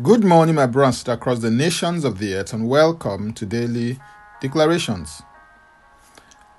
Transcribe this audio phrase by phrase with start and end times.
[0.00, 3.98] Good morning, my brothers across the nations of the earth, and welcome to Daily
[4.40, 5.22] Declarations.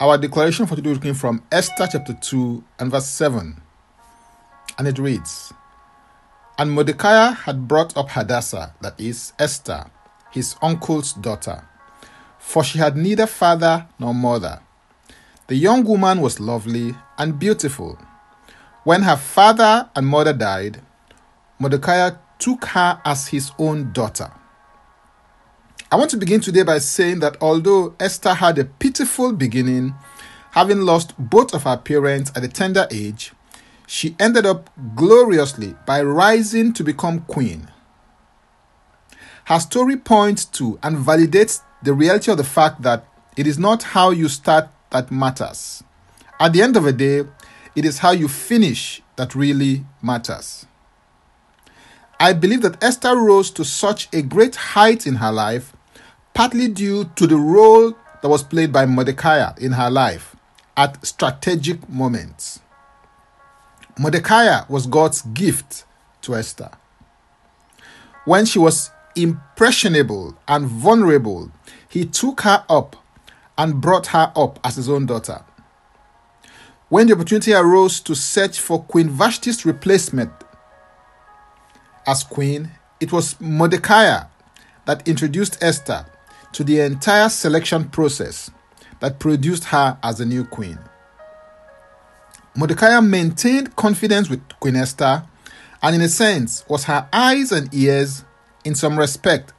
[0.00, 3.62] Our declaration for today came from Esther chapter 2 and verse 7.
[4.78, 5.52] And it reads
[6.58, 9.88] And Mordecai had brought up Hadassah, that is, Esther,
[10.32, 11.68] his uncle's daughter,
[12.40, 14.58] for she had neither father nor mother.
[15.46, 17.96] The young woman was lovely and beautiful.
[18.82, 20.80] When her father and mother died,
[21.60, 24.32] Mordecai took her as his own daughter.
[25.92, 29.94] I want to begin today by saying that although Esther had a pitiful beginning,
[30.52, 33.32] having lost both of her parents at a tender age,
[33.86, 37.68] she ended up gloriously by rising to become queen.
[39.46, 43.04] Her story points to and validates the reality of the fact that
[43.36, 45.82] it is not how you start that matters.
[46.38, 47.24] At the end of the day,
[47.74, 50.66] it is how you finish that really matters.
[52.20, 55.74] I believe that Esther rose to such a great height in her life,
[56.34, 60.36] partly due to the role that was played by Mordecai in her life
[60.76, 62.60] at strategic moments.
[63.98, 65.84] Mordecai was God's gift
[66.20, 66.70] to Esther.
[68.26, 71.50] When she was impressionable and vulnerable,
[71.88, 72.96] he took her up
[73.56, 75.42] and brought her up as his own daughter.
[76.90, 80.30] When the opportunity arose to search for Queen Vashti's replacement
[82.06, 82.70] as queen,
[83.00, 84.24] it was Mordecai
[84.86, 86.06] that introduced Esther
[86.52, 88.50] to the entire selection process
[89.00, 90.78] that produced her as the new queen.
[92.54, 95.22] Mordecai maintained confidence with Queen Esther
[95.82, 98.24] and, in a sense, was her eyes and ears
[98.64, 99.52] in some respect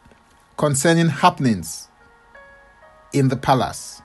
[0.57, 1.87] concerning happenings
[3.13, 4.01] in the palace.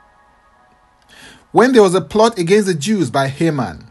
[1.53, 3.86] When there was a plot against the Jews by Haman,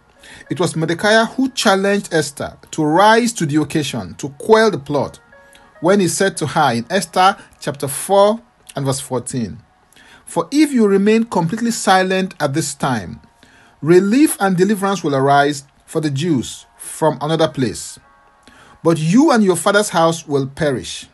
[0.50, 5.20] it was Mordecai who challenged Esther to rise to the occasion to quell the plot
[5.82, 8.40] when he said to her in Esther chapter 4
[8.76, 9.58] and verse 14
[10.26, 13.22] For if you remain completely silent at this time,
[13.82, 18.00] relief and deliverance will arise for the Jews from another place,
[18.84, 21.08] but you and your father's house will perish.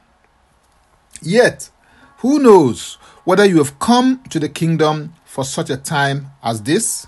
[1.22, 1.70] Yet,
[2.18, 7.08] who knows whether you have come to the kingdom for such a time as this?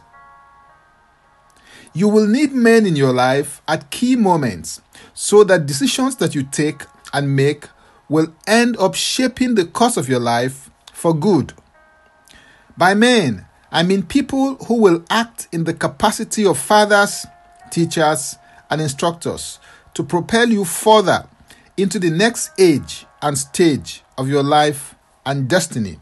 [1.96, 4.82] You will need men in your life at key moments
[5.14, 6.84] so that decisions that you take
[7.14, 7.68] and make
[8.10, 11.54] will end up shaping the course of your life for good.
[12.76, 17.28] By men, I mean people who will act in the capacity of fathers,
[17.70, 18.38] teachers,
[18.72, 19.60] and instructors
[19.94, 21.28] to propel you further
[21.78, 26.00] into the next age and stage of your life and destiny.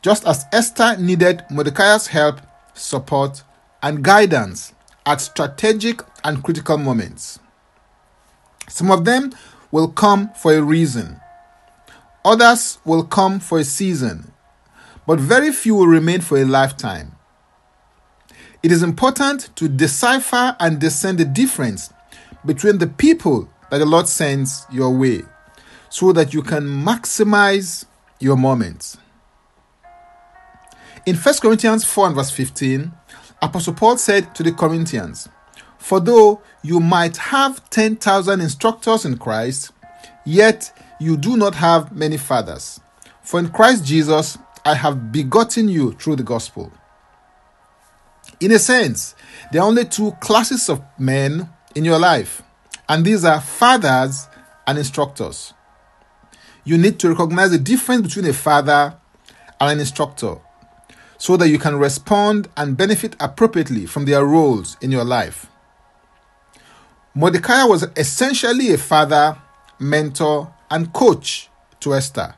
[0.00, 2.40] Just as Esther needed Mordecai's help,
[2.74, 3.44] support,
[3.82, 4.72] and guidance
[5.06, 7.38] at strategic and critical moments.
[8.68, 9.32] Some of them
[9.70, 11.20] will come for a reason,
[12.24, 14.32] others will come for a season,
[15.06, 17.16] but very few will remain for a lifetime.
[18.62, 21.92] It is important to decipher and discern the difference
[22.44, 25.22] between the people that the Lord sends your way
[25.88, 27.84] so that you can maximize
[28.20, 28.98] your moments.
[31.04, 32.92] In 1 Corinthians 4 and verse 15,
[33.42, 35.28] Apostle Paul said to the Corinthians,
[35.76, 39.72] For though you might have 10,000 instructors in Christ,
[40.24, 42.78] yet you do not have many fathers.
[43.20, 46.72] For in Christ Jesus I have begotten you through the gospel.
[48.38, 49.16] In a sense,
[49.50, 52.42] there are only two classes of men in your life,
[52.88, 54.28] and these are fathers
[54.68, 55.52] and instructors.
[56.64, 58.94] You need to recognize the difference between a father
[59.60, 60.36] and an instructor
[61.22, 65.46] so that you can respond and benefit appropriately from their roles in your life.
[67.14, 69.38] Mordecai was essentially a father,
[69.78, 72.34] mentor, and coach to Esther.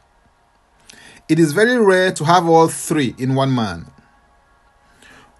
[1.31, 3.87] It is very rare to have all three in one man.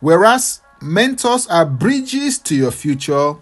[0.01, 3.35] Whereas mentors are bridges to your future,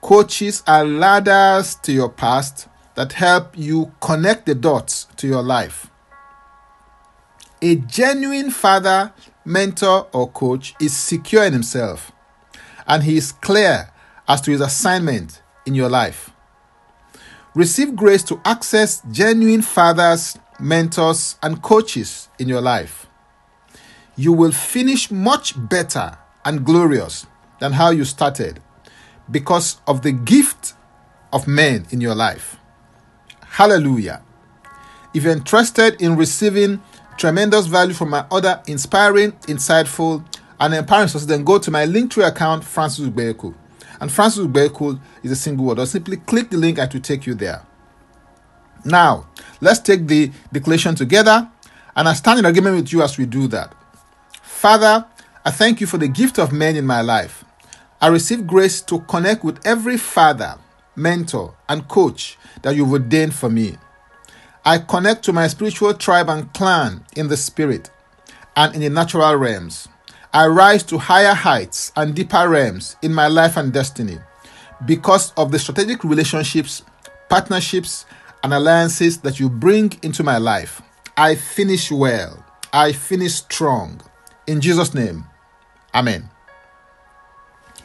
[0.00, 5.90] coaches are ladders to your past that help you connect the dots to your life.
[7.60, 9.12] A genuine father
[9.44, 12.12] mentor, or coach is secure in himself
[12.86, 13.90] and he is clear
[14.28, 16.30] as to his assignment in your life.
[17.54, 23.06] Receive grace to access genuine fathers, mentors, and coaches in your life.
[24.16, 27.26] You will finish much better and glorious
[27.60, 28.60] than how you started
[29.30, 30.74] because of the gift
[31.32, 32.56] of men in your life.
[33.40, 34.22] Hallelujah.
[35.14, 36.82] If you're interested in receiving
[37.16, 40.24] tremendous value from my other inspiring, insightful,
[40.60, 43.54] and empowering sources, then go to my Linktree account, Francis Ubeku.
[44.00, 45.78] And Francis Ubeku is a single word.
[45.78, 47.64] Or simply click the link it will take you there.
[48.84, 49.26] Now,
[49.60, 51.48] let's take the declaration together,
[51.96, 53.74] and I stand in agreement with you as we do that.
[54.42, 55.06] Father,
[55.44, 57.44] I thank you for the gift of men in my life.
[58.00, 60.58] I receive grace to connect with every father,
[60.96, 63.76] mentor, and coach that you've ordained for me.
[64.64, 67.90] I connect to my spiritual tribe and clan in the spirit
[68.56, 69.88] and in the natural realms.
[70.32, 74.18] I rise to higher heights and deeper realms in my life and destiny
[74.86, 76.82] because of the strategic relationships,
[77.28, 78.06] partnerships,
[78.42, 80.82] and alliances that you bring into my life.
[81.16, 82.44] I finish well.
[82.72, 84.00] I finish strong.
[84.46, 85.24] In Jesus' name,
[85.94, 86.28] Amen.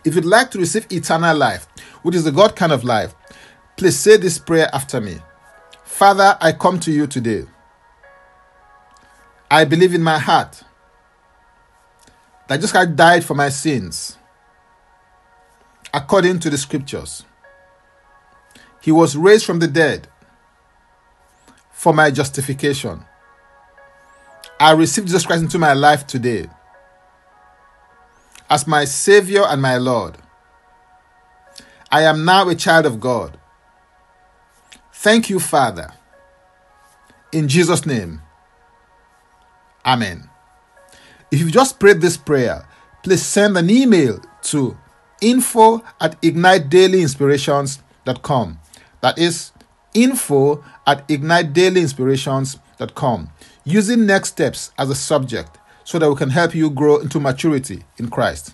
[0.03, 1.67] If you'd like to receive eternal life,
[2.01, 3.13] which is the God kind of life,
[3.77, 5.19] please say this prayer after me.
[5.99, 7.43] Father, I come to you today.
[9.51, 10.63] I believe in my heart
[12.47, 14.17] that Jesus Christ died for my sins
[15.93, 17.25] according to the scriptures.
[18.81, 20.07] He was raised from the dead
[21.73, 23.03] for my justification.
[24.57, 26.47] I receive Jesus Christ into my life today
[28.49, 30.17] as my Savior and my Lord.
[31.91, 33.38] I am now a child of God.
[34.99, 35.93] Thank you, Father.
[37.31, 38.21] In Jesus' name.
[39.85, 40.29] Amen.
[41.31, 42.67] If you've just prayed this prayer,
[43.01, 44.77] please send an email to
[45.21, 48.59] info at ignitedailyinspirations.com.
[48.99, 49.53] That is
[49.93, 53.29] info at ignitedailyinspirations.com
[53.63, 57.85] using next steps as a subject so that we can help you grow into maturity
[57.97, 58.53] in Christ.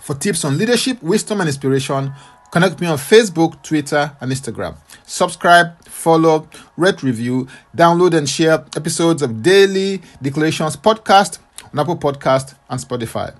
[0.00, 2.14] For tips on leadership, wisdom, and inspiration,
[2.52, 4.76] Connect me on Facebook, Twitter, and Instagram.
[5.06, 6.46] Subscribe, follow,
[6.76, 11.38] rate, review, download, and share episodes of Daily Declarations podcast
[11.72, 13.34] on Apple Podcast and Spotify.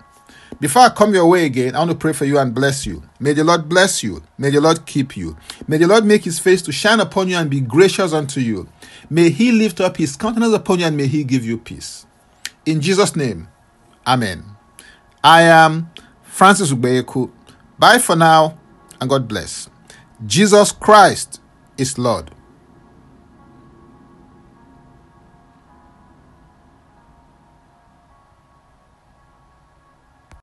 [0.61, 3.03] Before I come your way again, I want to pray for you and bless you.
[3.20, 4.23] May the Lord bless you.
[4.38, 5.37] May the Lord keep you.
[5.69, 8.67] May the Lord make his face to shine upon you and be gracious unto you.
[9.11, 12.06] May he lift up his countenance upon you and may he give you peace.
[12.64, 13.49] In Jesus' name,
[14.06, 14.43] Amen.
[15.23, 15.91] I am
[16.23, 17.31] Francis Ubeyeku.
[17.79, 18.56] Bye for now
[19.02, 19.69] and God bless.
[20.25, 21.40] Jesus Christ
[21.76, 22.31] is Lord.